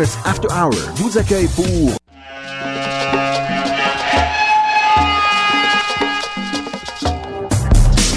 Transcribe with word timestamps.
After 0.00 0.46
Hour 0.52 0.72
vous 0.94 1.18
accueille 1.18 1.48
pour 1.56 1.66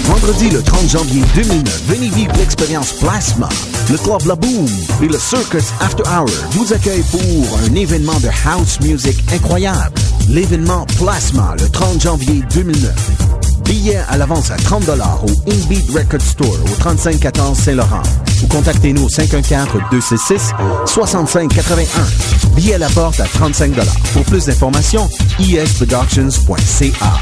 Vendredi 0.04 0.50
le 0.50 0.62
30 0.62 0.88
janvier 0.88 1.22
2009, 1.34 1.82
venez 1.88 2.08
vivre 2.10 2.32
l'expérience 2.38 2.92
Plasma. 2.92 3.48
Le 3.90 3.98
Club 3.98 4.24
La 4.26 4.36
Boom 4.36 4.68
et 5.02 5.08
le 5.08 5.18
Circus 5.18 5.64
After 5.80 6.04
Hour 6.04 6.30
vous 6.52 6.72
accueillent 6.72 7.02
pour 7.10 7.58
un 7.68 7.74
événement 7.74 8.20
de 8.20 8.28
house 8.46 8.78
music 8.80 9.18
incroyable. 9.32 9.94
L'événement 10.28 10.86
Plasma 10.98 11.56
le 11.58 11.68
30 11.68 12.00
janvier 12.00 12.44
2009. 12.54 12.92
Billets 13.64 14.04
à 14.08 14.18
l'avance 14.18 14.52
à 14.52 14.56
30 14.56 14.88
au 14.88 15.50
Inbeat 15.50 15.90
Record 15.90 16.22
Store 16.22 16.64
au 16.64 16.76
3514 16.78 17.58
Saint-Laurent. 17.58 18.02
Ou 18.42 18.46
contactez-nous 18.46 19.04
au 19.04 19.08
514-266-6581. 19.08 21.86
Billets 22.56 22.74
à 22.74 22.78
la 22.78 22.88
porte 22.88 23.20
à 23.20 23.24
35 23.24 23.74
Pour 24.12 24.24
plus 24.24 24.46
d'informations, 24.46 25.08
esproductions.ca. 25.40 27.12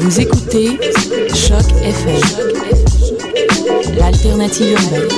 Vous 0.00 0.20
écoutez 0.20 0.78
Choc 1.34 1.64
FM, 1.82 2.20
l'alternative 3.98 4.72
urbaine. 4.72 5.17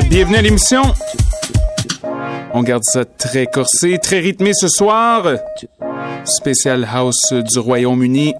Bienvenue 0.00 0.36
à 0.36 0.42
l'émission. 0.42 0.82
On 2.54 2.62
garde 2.62 2.82
ça 2.82 3.04
très 3.04 3.44
corsé, 3.44 3.98
très 3.98 4.20
rythmé 4.20 4.52
ce 4.54 4.66
soir. 4.66 5.26
Spécial 6.24 6.88
House 6.90 7.32
du 7.32 7.58
Royaume-Uni. 7.58 8.34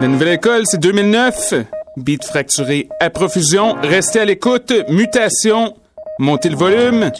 La 0.00 0.08
nouvelle 0.08 0.28
école, 0.28 0.62
c'est 0.64 0.80
2009. 0.80 1.54
Beat 1.98 2.24
fracturé 2.24 2.88
à 2.98 3.10
profusion. 3.10 3.76
Restez 3.82 4.20
à 4.20 4.24
l'écoute. 4.24 4.72
Mutation. 4.88 5.74
Montez 6.18 6.48
le 6.48 6.56
volume. 6.56 7.10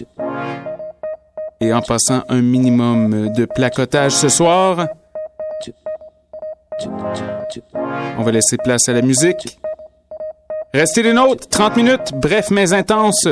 Et 1.60 1.74
en 1.74 1.82
passant 1.82 2.22
un 2.30 2.40
minimum 2.40 3.30
de 3.30 3.44
placotage 3.44 4.12
ce 4.12 4.30
soir, 4.30 4.86
on 8.16 8.22
va 8.22 8.32
laisser 8.32 8.56
place 8.56 8.88
à 8.88 8.94
la 8.94 9.02
musique. 9.02 9.58
Restez 10.74 11.02
les 11.02 11.12
nôtres, 11.12 11.48
30 11.48 11.76
minutes, 11.76 12.12
bref 12.14 12.50
mais 12.50 12.72
intense. 12.72 13.26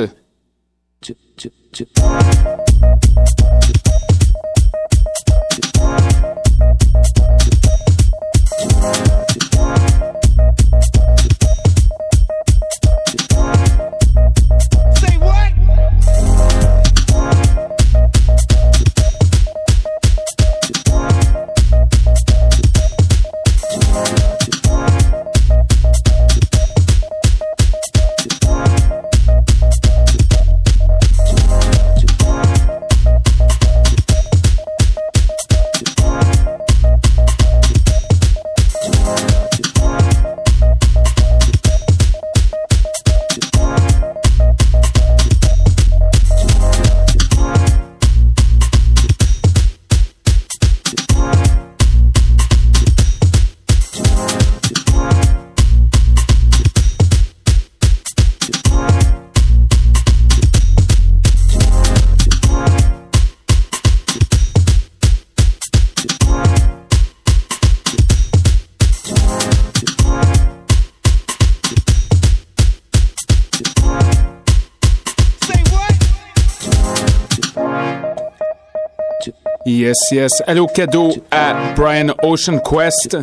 Yes, 79.84 79.98
yes. 80.12 80.42
Allô, 80.46 80.66
cadeau 80.66 81.12
à 81.30 81.74
Brian 81.76 82.14
Ocean 82.22 82.58
Quest. 82.58 83.18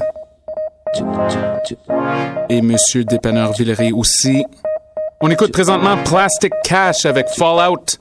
Et 2.49 2.61
Monsieur 2.61 3.03
Dépanneur 3.03 3.51
Villeray 3.53 3.91
aussi. 3.91 4.45
On 5.21 5.31
écoute 5.31 5.51
présentement 5.51 5.97
Plastic 6.03 6.53
Cash 6.63 7.07
avec 7.07 7.29
Fallout. 7.29 7.97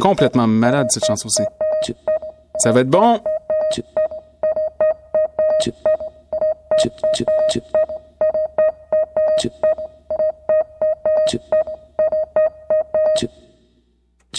Complètement 0.00 0.46
malade 0.46 0.86
cette 0.90 1.06
chanson 1.06 1.26
aussi. 1.26 1.42
Ça 2.58 2.70
va 2.70 2.82
être 2.82 2.88
bon? 2.88 3.20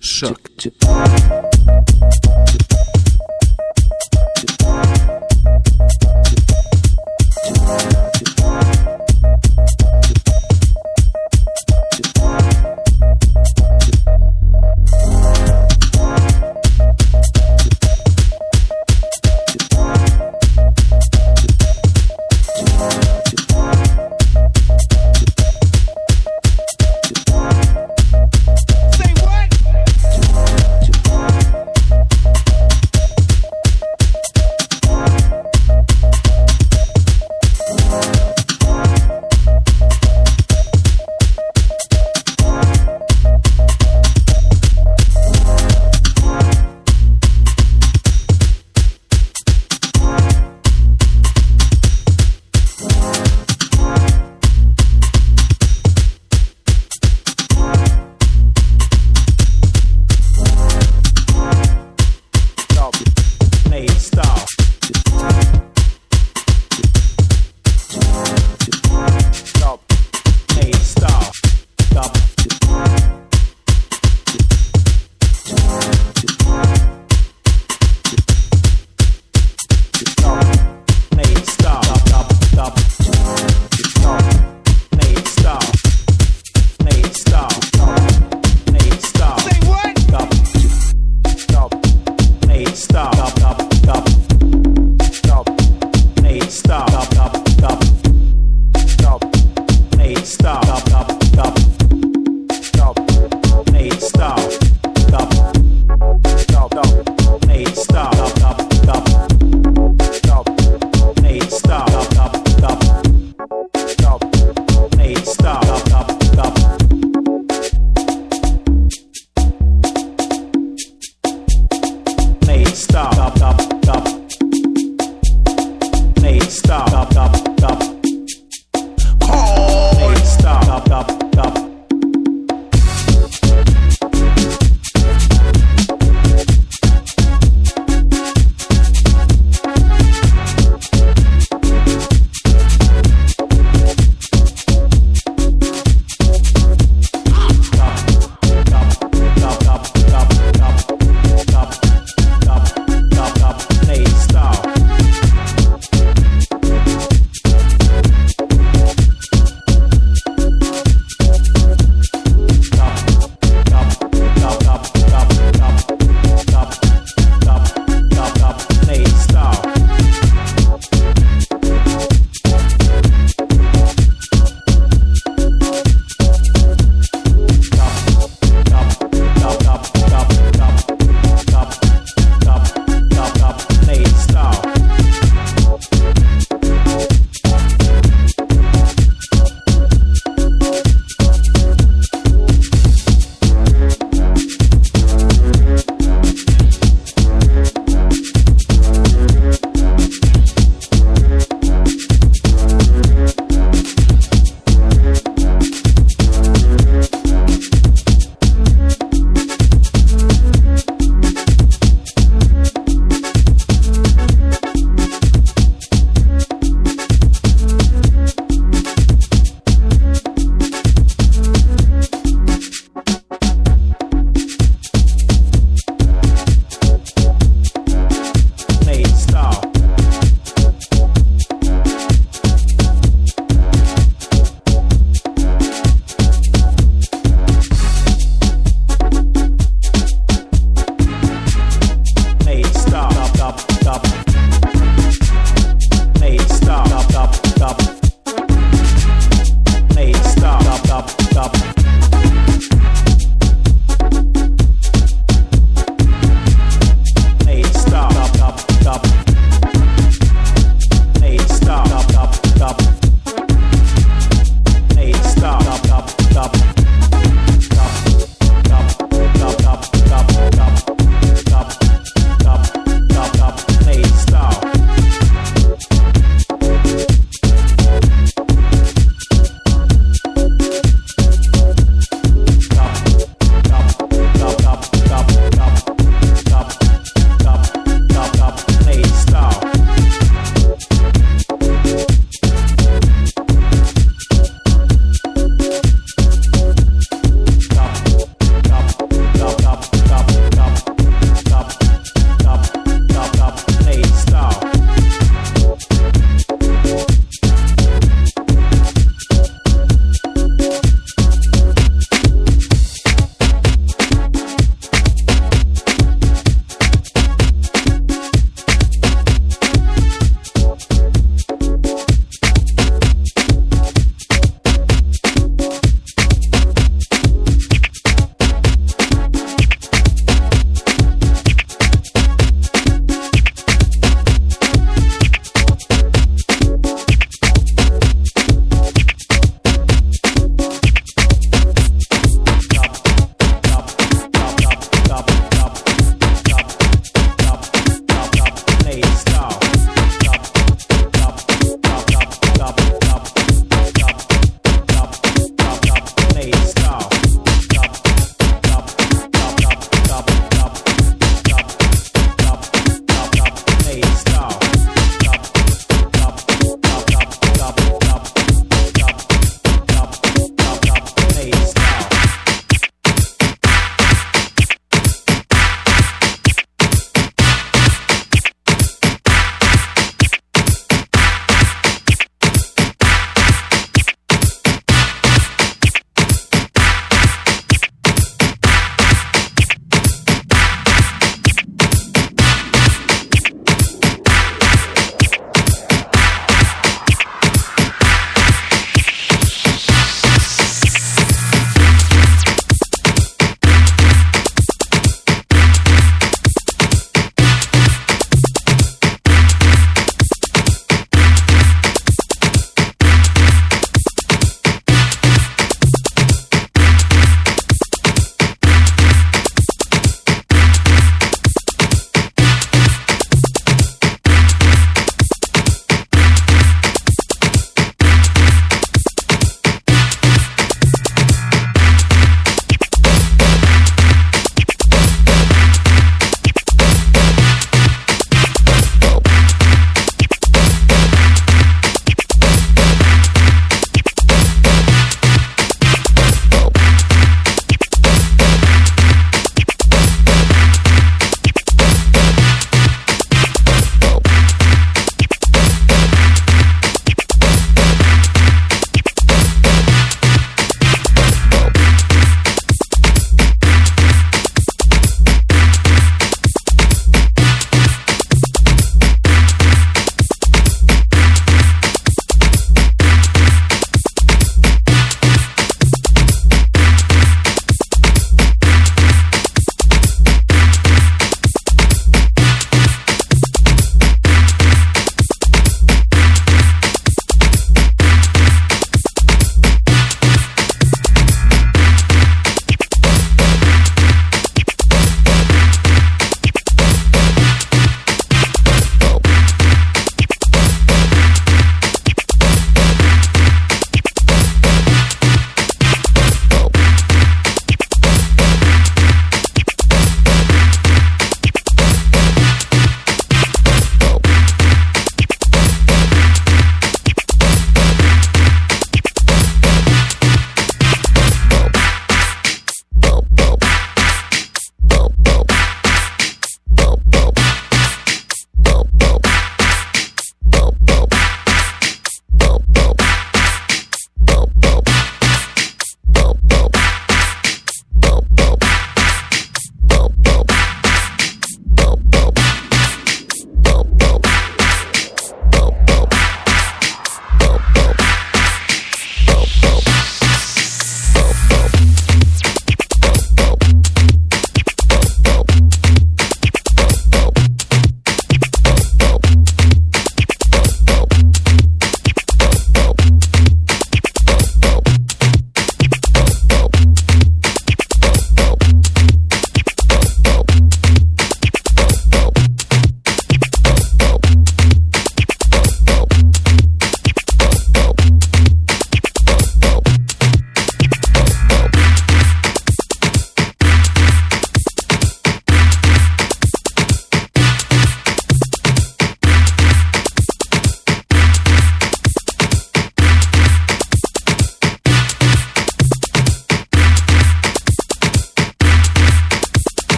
Choc. 0.00 0.38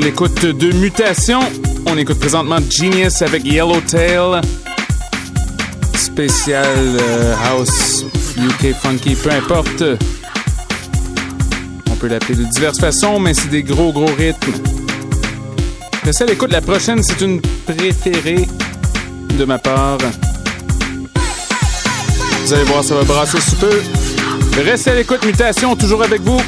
L'écoute 0.00 0.44
de 0.44 0.72
Mutation. 0.72 1.40
On 1.86 1.96
écoute 1.96 2.18
présentement 2.18 2.58
Genius 2.70 3.22
avec 3.22 3.44
Yellowtail. 3.44 4.40
Spécial 5.94 6.66
euh, 6.66 7.34
House 7.46 8.04
UK 8.36 8.74
Funky, 8.74 9.14
peu 9.14 9.30
importe. 9.30 9.84
On 11.90 11.94
peut 11.94 12.08
l'appeler 12.08 12.34
de 12.34 12.44
diverses 12.44 12.78
façons, 12.78 13.18
mais 13.18 13.32
c'est 13.32 13.48
des 13.48 13.62
gros 13.62 13.92
gros 13.92 14.12
rythmes. 14.18 14.52
Restez 16.04 16.24
à 16.24 16.26
l'écoute, 16.26 16.52
la 16.52 16.60
prochaine 16.60 17.02
c'est 17.02 17.20
une 17.20 17.40
préférée 17.40 18.46
de 19.38 19.44
ma 19.44 19.58
part. 19.58 19.98
Vous 22.44 22.52
allez 22.52 22.64
voir, 22.64 22.84
ça 22.84 22.94
va 22.96 23.04
brasser 23.04 23.40
sous 23.40 23.56
peu. 23.56 23.82
Restez 24.64 24.90
à 24.90 24.94
l'écoute, 24.94 25.24
Mutation, 25.24 25.74
toujours 25.76 26.02
avec 26.02 26.20
vous. 26.22 26.40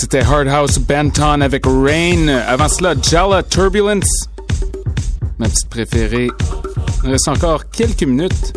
C'était 0.00 0.22
Hard 0.22 0.48
House 0.48 0.78
Banton 0.78 1.42
avec 1.42 1.66
Rain. 1.66 2.28
Avant 2.28 2.70
cela, 2.70 2.94
Jala 3.02 3.42
Turbulence. 3.42 4.30
Ma 5.38 5.46
petite 5.46 5.68
préférée. 5.68 6.30
Il 7.04 7.10
reste 7.10 7.28
encore 7.28 7.68
quelques 7.68 8.04
minutes. 8.04 8.54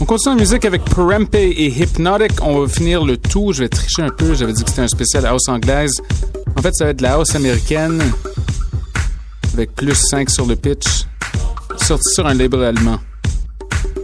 On 0.00 0.04
continue 0.06 0.34
en 0.34 0.38
musique 0.38 0.64
avec 0.64 0.84
Perempe 0.86 1.36
et 1.36 1.68
Hypnotic. 1.68 2.32
On 2.42 2.58
va 2.58 2.66
finir 2.68 3.04
le 3.04 3.16
tout. 3.16 3.52
Je 3.52 3.62
vais 3.62 3.68
tricher 3.68 4.02
un 4.02 4.08
peu. 4.08 4.34
J'avais 4.34 4.52
dit 4.52 4.64
que 4.64 4.70
c'était 4.70 4.82
un 4.82 4.88
spécial 4.88 5.24
house 5.24 5.46
anglaise. 5.46 5.94
En 6.56 6.62
fait, 6.62 6.74
ça 6.74 6.86
va 6.86 6.90
être 6.90 6.96
de 6.96 7.04
la 7.04 7.12
house 7.12 7.36
américaine. 7.36 8.02
Avec 9.54 9.72
plus 9.76 9.94
5 9.94 10.28
sur 10.30 10.46
le 10.46 10.56
pitch. 10.56 11.06
Sorti 11.76 12.12
sur 12.12 12.26
un 12.26 12.34
label 12.34 12.64
allemand. 12.64 12.98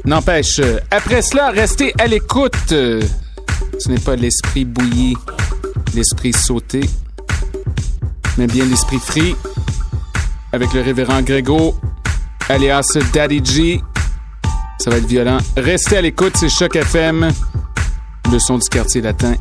N'empêche, 0.04 0.60
après 0.92 1.22
cela, 1.22 1.50
restez 1.50 1.92
à 1.98 2.06
l'écoute. 2.06 2.54
Ce 2.68 3.88
n'est 3.88 3.98
pas 3.98 4.14
l'esprit 4.14 4.64
bouilli, 4.64 5.16
l'esprit 5.94 6.32
sauté, 6.32 6.80
mais 8.36 8.46
bien 8.46 8.64
l'esprit 8.64 8.98
frit. 8.98 9.36
Avec 10.52 10.72
le 10.72 10.82
révérend 10.82 11.22
Grégo, 11.22 11.74
alias 12.48 12.98
Daddy 13.12 13.44
G. 13.44 13.82
Ça 14.78 14.90
va 14.90 14.98
être 14.98 15.06
violent. 15.06 15.38
Restez 15.56 15.96
à 15.96 16.00
l'écoute, 16.00 16.36
c'est 16.36 16.48
Choc 16.48 16.76
FM, 16.76 17.30
le 18.30 18.38
son 18.38 18.58
du 18.58 18.68
quartier 18.68 19.00
latin. 19.00 19.34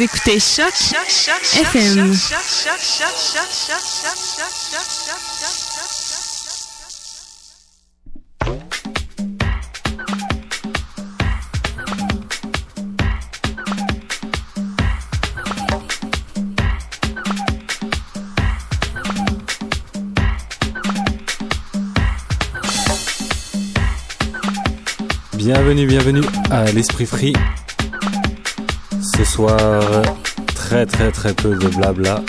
Écoutez 0.00 0.40
Choc, 0.40 0.72
FM. 1.54 2.14
Bienvenue, 25.34 25.86
bienvenue 25.86 26.22
à 26.50 26.64
l'Esprit 26.72 27.04
Free 27.04 27.34
soir, 29.24 30.02
très 30.54 30.86
très 30.86 31.10
très 31.10 31.34
peu 31.34 31.56
de 31.56 31.68
blabla, 31.68 32.22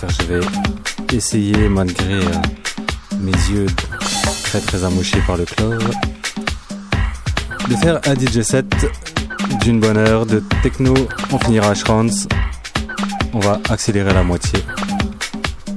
car 0.00 0.10
je 0.10 0.22
vais 0.26 0.46
essayer, 1.12 1.68
malgré 1.68 2.14
euh, 2.14 2.42
mes 3.20 3.32
yeux 3.32 3.66
très 4.44 4.60
très 4.60 4.84
amochés 4.84 5.20
par 5.26 5.36
le 5.36 5.44
chlore, 5.44 5.78
de 7.68 7.76
faire 7.76 8.00
un 8.06 8.14
DJ 8.14 8.42
set 8.42 8.66
d'une 9.62 9.80
bonne 9.80 9.96
heure 9.96 10.26
de 10.26 10.42
techno. 10.62 10.94
On 11.32 11.38
finira 11.38 11.70
à 11.70 11.92
On 13.32 13.40
va 13.40 13.60
accélérer 13.68 14.12
la 14.12 14.22
moitié. 14.22 14.60